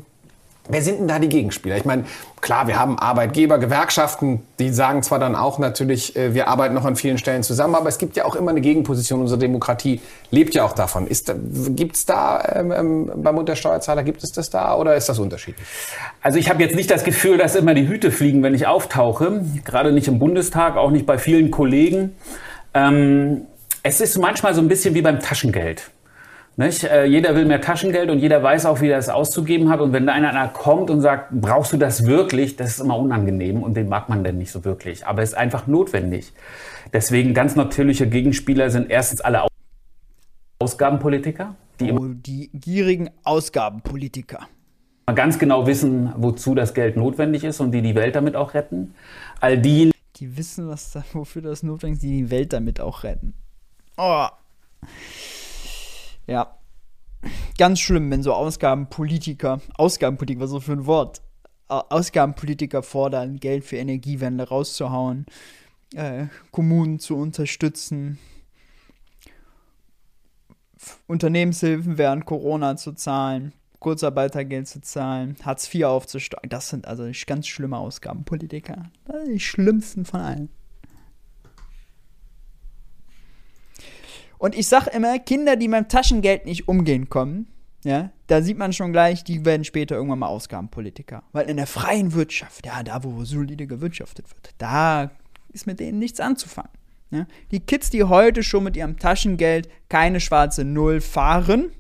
Wer 0.69 0.83
sind 0.83 1.01
denn 1.01 1.09
da 1.09 1.19
die 1.19 1.29
Gegenspieler? 1.29 1.77
Ich 1.77 1.85
meine, 1.87 2.05
klar, 2.41 2.67
wir 2.67 2.79
haben 2.79 2.99
Arbeitgeber, 2.99 3.59
Gewerkschaften, 3.59 4.43
die 4.59 4.69
sagen 4.69 5.03
zwar 5.03 5.19
dann 5.19 5.35
auch 5.35 5.59
natürlich, 5.59 6.15
äh, 6.15 6.35
wir 6.35 6.49
arbeiten 6.49 6.75
noch 6.75 6.85
an 6.85 6.95
vielen 6.95 7.17
Stellen 7.17 7.43
zusammen, 7.43 7.75
aber 7.75 7.89
es 7.89 7.99
gibt 7.99 8.17
ja 8.17 8.25
auch 8.27 8.37
immer 8.37 8.51
eine 8.51 8.61
Gegenposition. 8.61 9.21
Unsere 9.21 9.39
Demokratie 9.39 10.01
lebt 10.31 10.55
ja 10.55 10.65
auch 10.65 10.73
davon. 10.73 11.09
Gibt 11.09 11.97
es 11.97 12.05
da 12.05 12.43
ähm, 12.55 12.73
ähm, 12.73 13.11
beim 13.17 13.35
Bund 13.35 13.49
der 13.49 13.57
Steuerzahler, 13.57 14.03
gibt 14.03 14.23
es 14.23 14.31
das 14.31 14.51
da 14.51 14.77
oder 14.77 14.95
ist 14.95 15.09
das 15.09 15.19
unterschiedlich? 15.19 15.67
Also 16.23 16.39
ich 16.39 16.51
habe 16.51 16.63
jetzt 16.63 16.77
nicht 16.77 16.91
das 16.91 17.03
Gefühl, 17.03 17.39
dass 17.39 17.55
immer 17.55 17.73
die 17.73 17.89
Hüte 17.89 18.11
fliegen, 18.11 18.43
wenn 18.43 18.55
ich 18.55 18.67
auftauche. 18.67 19.43
Gerade 19.65 19.93
nicht 19.93 20.09
im 20.09 20.19
Bundestag, 20.19 20.77
auch 20.77 20.91
nicht 20.91 21.07
bei 21.07 21.17
vielen 21.17 21.51
Kollegen. 21.51 22.15
Ähm, 22.75 23.47
es 23.83 24.01
ist 24.01 24.19
manchmal 24.19 24.55
so 24.55 24.61
ein 24.61 24.69
bisschen 24.69 24.95
wie 24.95 25.03
beim 25.03 25.21
Taschengeld. 25.21 25.91
Nicht? 26.59 26.83
Äh, 26.83 27.05
jeder 27.05 27.37
will 27.37 27.45
mehr 27.45 27.61
Taschengeld 27.61 28.11
und 28.11 28.19
jeder 28.19 28.43
weiß 28.43 28.67
auch, 28.67 28.81
wie 28.81 28.89
er 28.89 28.99
es 28.99 29.09
auszugeben 29.09 29.71
hat. 29.71 29.81
Und 29.81 29.93
wenn 29.93 30.07
da 30.07 30.13
einer 30.13 30.49
kommt 30.49 30.91
und 30.91 31.01
sagt, 31.01 31.31
brauchst 31.31 31.73
du 31.73 31.77
das 31.77 32.05
wirklich, 32.05 32.57
das 32.57 32.71
ist 32.71 32.81
immer 32.81 32.99
unangenehm 32.99 33.63
und 33.63 33.75
den 33.75 33.89
mag 33.89 34.09
man 34.09 34.25
denn 34.25 34.39
nicht 34.39 34.51
so 34.51 34.65
wirklich. 34.65 35.07
Aber 35.07 35.23
es 35.23 35.31
ist 35.31 35.35
einfach 35.37 35.69
notwendig. 35.69 36.33
Deswegen 36.93 37.33
ganz 37.33 37.55
natürliche 37.55 38.09
Gegenspieler 38.09 38.71
sind 38.71 38.91
erstens 38.91 39.21
alle 39.21 39.47
Ausgabenpolitiker. 40.59 41.55
Die, 41.79 41.93
oh, 41.93 42.09
die 42.09 42.51
gierigen 42.53 43.11
Ausgabenpolitiker. 43.23 44.41
Ganz 45.15 45.39
genau 45.39 45.69
wissen, 45.69 46.13
wozu 46.17 46.57
das 46.57 46.75
Geld 46.75 46.97
notwendig 46.97 47.45
ist 47.45 47.61
und 47.61 47.71
die 47.71 47.83
die 47.83 47.95
Welt 47.95 48.17
damit 48.17 48.35
auch 48.35 48.55
retten. 48.55 48.97
All 49.41 49.59
die, 49.59 49.93
die 50.17 50.37
wissen, 50.37 50.69
was 50.69 50.91
da, 50.91 51.05
wofür 51.13 51.41
das 51.41 51.63
notwendig 51.63 51.99
ist, 51.99 52.03
die 52.03 52.17
die 52.25 52.31
Welt 52.33 52.53
damit 52.53 52.81
auch 52.81 53.05
retten. 53.05 53.35
Oh. 53.97 54.27
Ja. 56.29 56.55
Ganz 57.59 57.81
schlimm, 57.81 58.11
wenn 58.13 58.23
so 58.23 58.33
Ausgabenpolitiker, 58.33 59.61
Ausgabenpolitiker, 59.77 60.43
was 60.43 60.51
so 60.51 60.61
für 60.61 60.73
ein 60.73 60.87
Wort, 60.87 61.21
Ausgabenpolitiker 61.67 62.83
fordern, 62.83 63.39
Geld 63.41 63.65
für 63.65 63.77
Energiewende 63.77 64.49
rauszuhauen, 64.49 65.27
äh, 65.95 66.27
Kommunen 66.53 67.01
zu 67.01 67.17
unterstützen, 67.17 68.19
Unternehmenshilfen 71.09 71.99
während 71.99 72.25
Corona 72.25 72.77
zu 72.77 72.93
zahlen, 72.93 73.53
Kurzarbeitergeld 73.81 74.69
zu 74.69 74.81
zahlen, 74.81 75.37
Hartz 75.43 75.73
IV 75.75 75.85
aufzusteigen. 75.85 76.51
Das 76.51 76.69
sind 76.69 76.87
also 76.87 77.11
ganz 77.27 77.49
schlimme 77.49 77.79
Ausgabenpolitiker. 77.79 78.91
Die 79.27 79.41
schlimmsten 79.41 80.05
von 80.05 80.21
allen. 80.21 80.49
Und 84.39 84.57
ich 84.57 84.69
sag 84.69 84.87
immer, 84.89 85.19
Kinder, 85.19 85.57
die 85.57 85.69
mit 85.69 85.79
dem 85.79 85.89
Taschengeld 85.89 86.47
nicht 86.47 86.69
umgehen 86.69 87.09
kommen, 87.09 87.49
ja, 87.85 88.11
da 88.27 88.43
sieht 88.43 88.59
man 88.59 88.73
schon 88.73 88.93
gleich, 88.93 89.25
die 89.25 89.45
werden 89.45 89.65
später 89.65 89.95
irgendwann 89.97 90.19
mal 90.21 90.29
Ausgabenpolitiker. 90.29 91.23
Weil 91.33 91.49
in 91.49 91.57
der 91.57 91.67
freien 91.67 92.13
Wirtschaft, 92.13 92.67
ja, 92.67 92.83
da 92.83 93.05
wo 93.05 93.25
solide 93.25 93.67
gewirtschaftet 93.67 94.29
wird, 94.31 94.55
da 94.59 95.11
ist 95.53 95.67
mit 95.67 95.81
denen 95.81 95.99
nichts 95.99 96.21
anzufangen. 96.21 96.73
Ja. 97.11 97.27
Die 97.51 97.61
Kids, 97.61 97.91
die 97.91 98.05
heute 98.05 98.43
schon 98.43 98.65
mit 98.65 98.77
ihrem 98.77 98.99
Taschengeld 98.99 99.69
keine 99.89 100.21
schwarze 100.21 100.65
Null 100.65 101.01
fahren, 101.01 101.71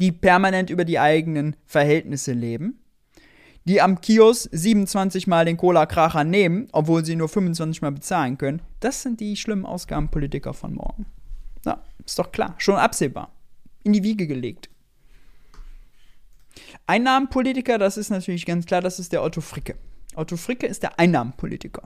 die 0.00 0.12
permanent 0.12 0.70
über 0.70 0.84
die 0.84 0.98
eigenen 0.98 1.56
Verhältnisse 1.66 2.32
leben, 2.32 2.78
die 3.64 3.80
am 3.80 4.00
Kiosk 4.00 4.48
27 4.52 5.26
Mal 5.26 5.46
den 5.46 5.56
Cola-Kracher 5.56 6.24
nehmen, 6.24 6.68
obwohl 6.72 7.04
sie 7.04 7.16
nur 7.16 7.28
25 7.28 7.82
Mal 7.82 7.92
bezahlen 7.92 8.38
können, 8.38 8.62
das 8.80 9.02
sind 9.02 9.20
die 9.20 9.36
schlimmen 9.36 9.66
Ausgabenpolitiker 9.66 10.52
von 10.52 10.74
morgen. 10.74 11.06
Ja, 11.64 11.80
ist 12.04 12.18
doch 12.18 12.32
klar. 12.32 12.54
Schon 12.58 12.76
absehbar. 12.76 13.30
In 13.82 13.92
die 13.92 14.02
Wiege 14.02 14.26
gelegt. 14.26 14.68
Einnahmenpolitiker, 16.86 17.78
das 17.78 17.96
ist 17.96 18.10
natürlich 18.10 18.46
ganz 18.46 18.66
klar, 18.66 18.80
das 18.80 18.98
ist 18.98 19.12
der 19.12 19.22
Otto 19.22 19.40
Fricke. 19.40 19.76
Otto 20.14 20.36
Fricke 20.36 20.66
ist 20.66 20.82
der 20.82 20.98
Einnahmenpolitiker. 20.98 21.82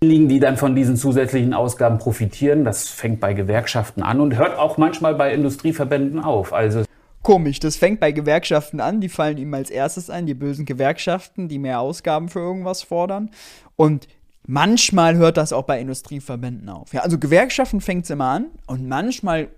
Die 0.00 0.38
dann 0.38 0.56
von 0.56 0.76
diesen 0.76 0.96
zusätzlichen 0.96 1.54
Ausgaben 1.54 1.98
profitieren, 1.98 2.64
das 2.64 2.88
fängt 2.88 3.18
bei 3.18 3.34
Gewerkschaften 3.34 4.02
an 4.02 4.20
und 4.20 4.36
hört 4.36 4.56
auch 4.56 4.78
manchmal 4.78 5.16
bei 5.16 5.34
Industrieverbänden 5.34 6.20
auf. 6.20 6.52
Also 6.52 6.84
Komisch, 7.22 7.58
das 7.58 7.76
fängt 7.76 7.98
bei 7.98 8.12
Gewerkschaften 8.12 8.80
an, 8.80 9.00
die 9.00 9.08
fallen 9.08 9.38
ihm 9.38 9.52
als 9.52 9.70
erstes 9.70 10.08
ein, 10.08 10.26
die 10.26 10.34
bösen 10.34 10.66
Gewerkschaften, 10.66 11.48
die 11.48 11.58
mehr 11.58 11.80
Ausgaben 11.80 12.28
für 12.28 12.38
irgendwas 12.38 12.82
fordern. 12.82 13.30
Und 13.74 14.06
Manchmal 14.50 15.16
hört 15.16 15.36
das 15.36 15.52
auch 15.52 15.64
bei 15.64 15.78
Industrieverbänden 15.78 16.70
auf. 16.70 16.94
Ja, 16.94 17.02
also 17.02 17.18
Gewerkschaften 17.18 17.82
fängt 17.82 18.04
es 18.04 18.10
immer 18.10 18.28
an 18.28 18.46
und 18.66 18.88
manchmal 18.88 19.48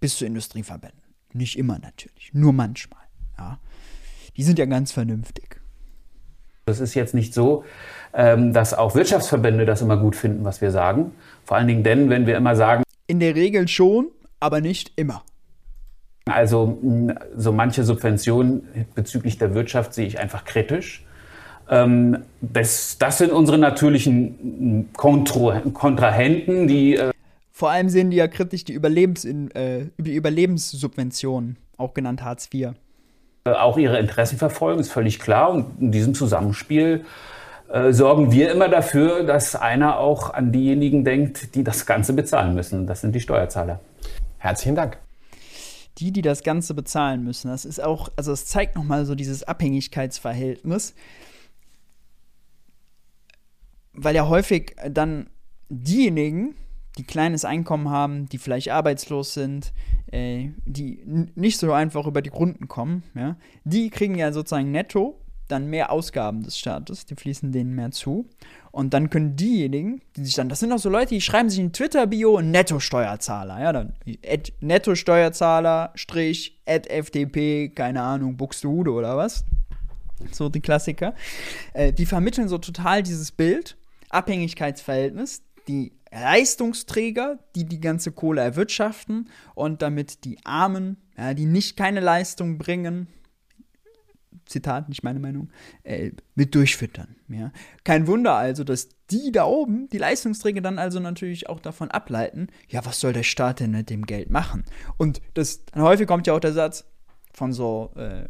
bis 0.00 0.16
zu 0.16 0.26
Industrieverbänden. 0.26 1.00
Nicht 1.32 1.56
immer 1.56 1.78
natürlich, 1.78 2.32
nur 2.32 2.52
manchmal. 2.52 3.04
Ja. 3.38 3.60
Die 4.36 4.42
sind 4.42 4.58
ja 4.58 4.64
ganz 4.64 4.90
vernünftig. 4.90 5.60
Das 6.66 6.80
ist 6.80 6.94
jetzt 6.94 7.14
nicht 7.14 7.32
so, 7.32 7.62
ähm, 8.12 8.52
dass 8.52 8.74
auch 8.74 8.96
Wirtschaftsverbände 8.96 9.66
das 9.66 9.82
immer 9.82 9.96
gut 9.96 10.16
finden, 10.16 10.44
was 10.44 10.60
wir 10.60 10.72
sagen. 10.72 11.12
Vor 11.44 11.56
allen 11.56 11.68
Dingen 11.68 11.84
denn, 11.84 12.10
wenn 12.10 12.26
wir 12.26 12.36
immer 12.36 12.56
sagen. 12.56 12.82
In 13.06 13.20
der 13.20 13.36
Regel 13.36 13.68
schon, 13.68 14.08
aber 14.40 14.60
nicht 14.60 14.94
immer. 14.96 15.22
Also 16.24 16.76
so 17.36 17.52
manche 17.52 17.84
Subventionen 17.84 18.86
bezüglich 18.96 19.38
der 19.38 19.54
Wirtschaft 19.54 19.94
sehe 19.94 20.08
ich 20.08 20.18
einfach 20.18 20.44
kritisch. 20.44 21.04
Ähm, 21.70 22.24
das, 22.40 22.98
das, 22.98 23.18
sind 23.18 23.30
unsere 23.30 23.56
natürlichen 23.56 24.90
Kontro 24.92 25.54
Kontrahenten, 25.72 26.66
die. 26.66 26.96
Äh 26.96 27.12
Vor 27.52 27.70
allem 27.70 27.88
sehen 27.88 28.10
die 28.10 28.16
ja 28.16 28.26
kritisch 28.26 28.64
die, 28.64 28.72
Überlebens 28.72 29.24
äh, 29.24 29.86
die 29.96 30.14
Überlebenssubventionen, 30.14 31.56
auch 31.76 31.94
genannt 31.94 32.24
Hartz 32.24 32.48
IV. 32.52 32.72
Äh, 33.44 33.50
auch 33.52 33.78
ihre 33.78 34.00
Interessen 34.00 34.36
verfolgen, 34.36 34.80
ist 34.80 34.90
völlig 34.90 35.20
klar. 35.20 35.50
Und 35.50 35.80
in 35.80 35.92
diesem 35.92 36.14
Zusammenspiel 36.14 37.04
äh, 37.72 37.92
sorgen 37.92 38.32
wir 38.32 38.50
immer 38.50 38.68
dafür, 38.68 39.22
dass 39.22 39.54
einer 39.54 39.98
auch 39.98 40.34
an 40.34 40.50
diejenigen 40.50 41.04
denkt, 41.04 41.54
die 41.54 41.62
das 41.62 41.86
Ganze 41.86 42.14
bezahlen 42.14 42.54
müssen. 42.54 42.88
Das 42.88 43.00
sind 43.00 43.14
die 43.14 43.20
Steuerzahler. 43.20 43.78
Herzlichen 44.38 44.74
Dank. 44.74 44.98
die, 45.98 46.12
die 46.12 46.22
das 46.22 46.42
Ganze 46.42 46.74
bezahlen 46.74 47.22
müssen. 47.22 47.48
Das 47.48 47.64
ist 47.64 47.80
auch, 47.80 48.08
also 48.16 48.32
es 48.32 48.46
zeigt 48.46 48.74
nochmal 48.74 49.04
so 49.04 49.14
dieses 49.14 49.42
Abhängigkeitsverhältnis, 49.44 50.94
weil 53.92 54.14
ja 54.14 54.28
häufig 54.28 54.76
dann 54.88 55.28
diejenigen, 55.68 56.54
die 56.98 57.04
kleines 57.04 57.44
Einkommen 57.44 57.88
haben, 57.88 58.26
die 58.28 58.38
vielleicht 58.38 58.70
arbeitslos 58.70 59.34
sind, 59.34 59.72
äh, 60.10 60.48
die 60.64 61.02
nicht 61.34 61.58
so 61.58 61.72
einfach 61.72 62.06
über 62.06 62.22
die 62.22 62.30
Runden 62.30 62.68
kommen, 62.68 63.04
ja, 63.14 63.36
die 63.64 63.90
kriegen 63.90 64.16
ja 64.16 64.32
sozusagen 64.32 64.70
netto 64.70 65.20
dann 65.50 65.66
mehr 65.66 65.90
Ausgaben 65.90 66.42
des 66.42 66.58
Staates, 66.58 67.06
die 67.06 67.16
fließen 67.16 67.52
denen 67.52 67.74
mehr 67.74 67.90
zu. 67.90 68.28
Und 68.70 68.94
dann 68.94 69.10
können 69.10 69.36
diejenigen, 69.36 70.00
die 70.16 70.24
sich 70.24 70.34
dann, 70.34 70.48
das 70.48 70.60
sind 70.60 70.72
auch 70.72 70.78
so 70.78 70.88
Leute, 70.88 71.14
die 71.14 71.20
schreiben 71.20 71.50
sich 71.50 71.58
in 71.58 71.72
Twitter-Bio 71.72 72.40
Netto-Steuerzahler, 72.40 73.60
ja, 73.60 73.72
dann 73.72 73.94
Netto-Steuerzahler, 74.60 75.90
Strich, 75.96 76.60
FDP, 76.64 77.70
keine 77.70 78.02
Ahnung, 78.02 78.36
Buxtehude 78.36 78.92
oder 78.92 79.16
was. 79.16 79.44
So 80.30 80.48
die 80.48 80.60
Klassiker. 80.60 81.14
Äh, 81.72 81.92
die 81.92 82.06
vermitteln 82.06 82.48
so 82.48 82.58
total 82.58 83.02
dieses 83.02 83.32
Bild, 83.32 83.76
Abhängigkeitsverhältnis, 84.10 85.42
die 85.68 85.92
Leistungsträger, 86.10 87.38
die 87.54 87.64
die 87.64 87.80
ganze 87.80 88.12
Kohle 88.12 88.40
erwirtschaften 88.40 89.28
und 89.54 89.82
damit 89.82 90.24
die 90.24 90.38
Armen, 90.44 90.96
ja, 91.16 91.34
die 91.34 91.46
nicht 91.46 91.76
keine 91.76 92.00
Leistung 92.00 92.58
bringen, 92.58 93.06
Zitat, 94.46 94.88
nicht 94.88 95.04
meine 95.04 95.20
Meinung, 95.20 95.50
äh, 95.84 96.10
mit 96.34 96.54
durchfüttern. 96.54 97.16
Ja. 97.28 97.52
Kein 97.84 98.06
Wunder 98.06 98.34
also, 98.34 98.64
dass 98.64 98.88
die 99.10 99.30
da 99.32 99.44
oben, 99.44 99.88
die 99.88 99.98
Leistungsträger, 99.98 100.60
dann 100.60 100.78
also 100.78 100.98
natürlich 100.98 101.48
auch 101.48 101.60
davon 101.60 101.90
ableiten, 101.90 102.48
ja, 102.68 102.84
was 102.84 103.00
soll 103.00 103.12
der 103.12 103.22
Staat 103.22 103.60
denn 103.60 103.70
mit 103.70 103.90
dem 103.90 104.06
Geld 104.06 104.30
machen? 104.30 104.64
Und 104.96 105.22
das, 105.34 105.62
häufig 105.76 106.06
kommt 106.08 106.26
ja 106.26 106.34
auch 106.34 106.40
der 106.40 106.52
Satz 106.52 106.89
von 107.32 107.52
so, 107.52 107.90
äh, 107.96 108.24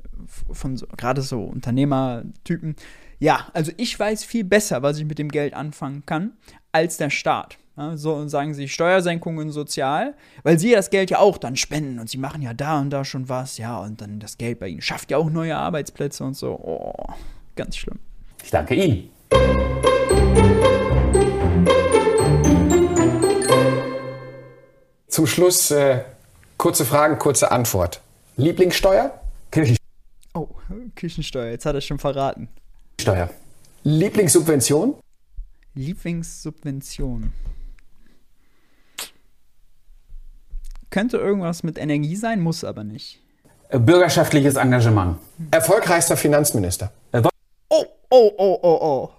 von 0.52 0.76
so, 0.76 0.86
gerade 0.96 1.22
so 1.22 1.42
Unternehmertypen, 1.44 2.76
ja, 3.18 3.48
also 3.52 3.72
ich 3.76 3.98
weiß 3.98 4.24
viel 4.24 4.44
besser, 4.44 4.82
was 4.82 4.98
ich 4.98 5.04
mit 5.04 5.18
dem 5.18 5.28
Geld 5.28 5.54
anfangen 5.54 6.04
kann, 6.06 6.32
als 6.72 6.96
der 6.96 7.10
Staat. 7.10 7.58
Ja, 7.76 7.96
so 7.96 8.26
sagen 8.28 8.52
sie 8.52 8.68
Steuersenkungen 8.68 9.50
sozial, 9.50 10.14
weil 10.42 10.58
sie 10.58 10.72
das 10.72 10.90
Geld 10.90 11.10
ja 11.10 11.18
auch 11.18 11.38
dann 11.38 11.56
spenden 11.56 11.98
und 11.98 12.10
sie 12.10 12.18
machen 12.18 12.42
ja 12.42 12.52
da 12.52 12.80
und 12.80 12.90
da 12.90 13.04
schon 13.04 13.28
was, 13.28 13.58
ja, 13.58 13.78
und 13.78 14.00
dann 14.00 14.20
das 14.20 14.38
Geld 14.38 14.58
bei 14.58 14.68
ihnen 14.68 14.82
schafft 14.82 15.10
ja 15.10 15.18
auch 15.18 15.30
neue 15.30 15.56
Arbeitsplätze 15.56 16.24
und 16.24 16.34
so. 16.34 16.58
Oh, 16.62 17.14
ganz 17.56 17.76
schlimm. 17.76 17.98
Ich 18.42 18.50
danke 18.50 18.74
Ihnen. 18.74 19.10
Zum 25.08 25.26
Schluss 25.26 25.70
äh, 25.70 26.04
kurze 26.56 26.84
Fragen, 26.84 27.18
kurze 27.18 27.50
Antwort. 27.50 28.00
Lieblingssteuer? 28.40 29.20
Kirchen 29.50 29.76
Oh, 30.32 30.48
Küchensteuer, 30.94 31.50
jetzt 31.50 31.66
hat 31.66 31.74
er 31.74 31.80
schon 31.80 31.98
verraten. 31.98 32.48
Steuer. 33.00 33.28
Lieblingssubvention? 33.82 34.94
Lieblingssubvention. 35.74 37.32
Könnte 40.90 41.18
irgendwas 41.18 41.62
mit 41.62 41.78
Energie 41.78 42.16
sein, 42.16 42.40
muss 42.40 42.64
aber 42.64 42.84
nicht. 42.84 43.20
Bürgerschaftliches 43.70 44.56
Engagement. 44.56 45.18
Erfolgreichster 45.50 46.16
Finanzminister? 46.16 46.92
Oh, 47.68 47.84
oh, 48.10 48.32
oh, 48.36 48.58
oh, 48.62 48.78
oh. 48.80 49.10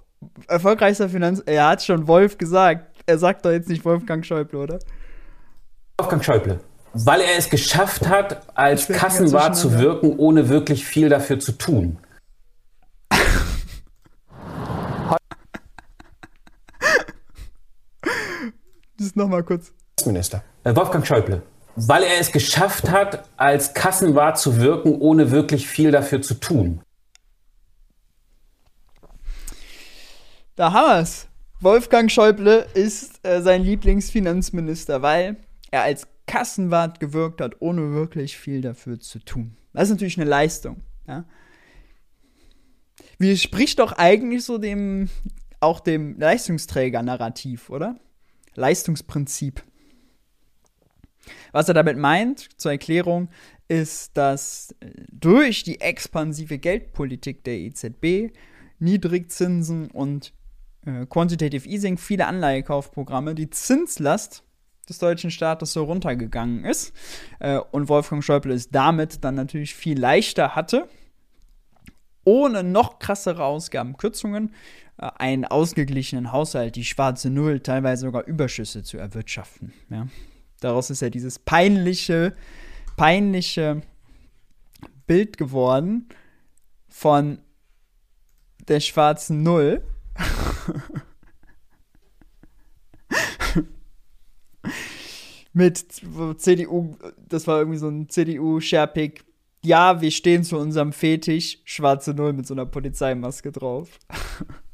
Erfolgreichster 0.48 1.10
Finanz... 1.10 1.42
Er 1.46 1.68
hat 1.68 1.84
schon 1.84 2.08
Wolf 2.08 2.38
gesagt. 2.38 3.04
Er 3.06 3.18
sagt 3.18 3.46
doch 3.46 3.52
jetzt 3.52 3.70
nicht 3.70 3.86
Wolfgang 3.86 4.26
Schäuble, 4.26 4.60
oder? 4.60 4.80
Wolfgang 5.98 6.24
Schäuble. 6.24 6.60
Weil 6.94 7.22
er 7.22 7.38
es 7.38 7.50
geschafft 7.50 8.08
hat, 8.08 8.48
als 8.56 8.88
Kassenwart 8.88 9.56
zu 9.56 9.80
wirken, 9.80 10.18
ohne 10.18 10.50
wirklich 10.50 10.86
viel 10.86 11.10
dafür 11.10 11.40
zu 11.40 11.54
tun. 11.54 11.98
Das 18.98 19.08
ist 19.08 19.16
nochmal 19.16 19.44
kurz. 19.44 19.74
Finanzminister. 19.98 20.44
Äh, 20.64 20.76
Wolfgang 20.76 21.08
Schäuble. 21.08 21.42
Weil 21.76 22.04
er 22.04 22.20
es 22.20 22.32
geschafft 22.32 22.92
hat, 22.92 23.28
als 23.36 23.74
Kassenwart 23.74 24.38
zu 24.38 24.58
wirken, 24.58 25.00
ohne 25.00 25.32
wirklich 25.32 25.68
viel 25.68 25.90
dafür 25.90 26.22
zu 26.22 26.36
tun. 26.36 26.82
Da 30.56 30.72
haben 30.74 31.00
wir's. 31.00 31.28
Wolfgang 31.62 32.12
Schäuble 32.12 32.68
ist 32.76 33.26
äh, 33.26 33.42
sein 33.42 33.64
Lieblingsfinanzminister, 33.64 35.02
weil 35.02 35.38
er 35.72 35.84
als 35.84 36.08
Kassenwart 36.32 37.02
gewirkt 37.02 37.42
hat, 37.42 37.58
ohne 37.60 37.92
wirklich 37.92 38.38
viel 38.38 38.62
dafür 38.62 39.02
zu 39.02 39.20
tun. 39.20 39.58
Das 39.74 39.84
ist 39.84 39.90
natürlich 39.90 40.18
eine 40.18 40.30
Leistung. 40.30 40.82
Ja? 41.06 41.26
Widerspricht 43.18 43.80
doch 43.80 43.92
eigentlich 43.92 44.46
so 44.46 44.58
dem, 44.58 45.10
auch 45.60 45.82
dem 45.82 46.18
Leistungsträger-Narrativ, 46.18 47.70
oder? 47.70 48.00
Leistungsprinzip. 48.56 49.62
Was 51.52 51.68
er 51.68 51.74
damit 51.74 51.98
meint, 51.98 52.48
zur 52.58 52.72
Erklärung, 52.72 53.28
ist, 53.68 54.16
dass 54.16 54.74
durch 55.12 55.64
die 55.64 55.82
expansive 55.82 56.60
Geldpolitik 56.60 57.44
der 57.44 57.56
EZB, 57.56 58.34
Niedrigzinsen 58.80 59.92
und 59.92 60.34
äh, 60.86 61.06
Quantitative 61.08 61.68
Easing 61.68 61.98
viele 61.98 62.26
Anleihekaufprogramme 62.26 63.36
die 63.36 63.50
Zinslast 63.50 64.46
des 64.92 65.00
deutschen 65.00 65.32
Staates 65.32 65.74
so 65.74 65.86
runtergegangen 65.86 66.66
ist 66.66 66.94
äh, 67.40 67.58
und 67.58 67.90
Wolfgang 67.90 68.24
Schäuble 68.24 68.54
es 68.54 68.70
damit 68.70 69.24
dann 69.24 69.36
natürlich 69.36 69.74
viel 69.74 70.00
leichter 70.00 70.56
hatte, 70.56 70.88
ohne 72.24 72.64
noch 72.64 73.00
krassere 73.00 73.44
Ausgabenkürzungen 73.44 74.54
äh, 74.98 75.10
einen 75.18 75.46
ausgeglichenen 75.46 76.32
Haushalt, 76.32 76.76
die 76.76 76.86
schwarze 76.86 77.30
Null, 77.30 77.62
teilweise 77.62 78.02
sogar 78.02 78.26
Überschüsse 78.26 78.84
zu 78.84 78.98
erwirtschaften. 78.98 79.74
Ja. 79.90 80.08
Daraus 80.60 80.90
ist 80.90 81.02
ja 81.02 81.10
dieses 81.10 81.40
peinliche, 81.40 82.34
peinliche 82.98 83.82
Bild 85.08 85.38
geworden 85.38 86.10
von 86.90 87.40
der 88.68 88.82
schwarzen 88.82 89.42
Null. 89.42 89.84
Mit 95.54 95.86
CDU, 96.38 96.96
das 97.28 97.46
war 97.48 97.60
irgendwie 97.60 97.78
so 97.78 97.90
ein 97.90 98.08
CDU-Sharepick. 98.08 99.26
Ja, 99.64 100.02
wir 100.02 100.12
stehen 100.12 100.44
zu 100.44 100.58
unserem 100.58 100.94
Fetisch, 100.94 101.60
schwarze 101.66 102.14
Null 102.14 102.34
mit 102.34 102.48
so 102.48 102.54
einer 102.54 102.66
Polizeimaske 102.66 103.52
drauf. 103.52 104.00